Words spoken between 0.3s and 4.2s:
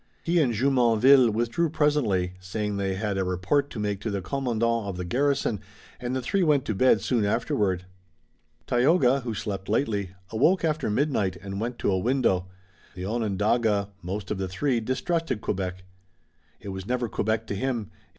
and Jumonville withdrew presently, saying they had a report to make to the